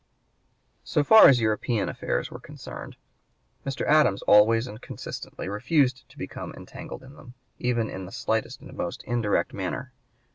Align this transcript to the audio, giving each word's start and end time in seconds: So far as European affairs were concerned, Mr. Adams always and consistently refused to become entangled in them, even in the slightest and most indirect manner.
So 0.83 1.03
far 1.03 1.27
as 1.29 1.39
European 1.41 1.87
affairs 1.87 2.31
were 2.31 2.39
concerned, 2.39 2.95
Mr. 3.63 3.85
Adams 3.85 4.23
always 4.23 4.65
and 4.65 4.81
consistently 4.81 5.47
refused 5.47 6.09
to 6.09 6.17
become 6.17 6.55
entangled 6.57 7.03
in 7.03 7.13
them, 7.17 7.35
even 7.59 7.87
in 7.87 8.05
the 8.07 8.11
slightest 8.11 8.61
and 8.61 8.73
most 8.73 9.03
indirect 9.03 9.53
manner. 9.53 9.93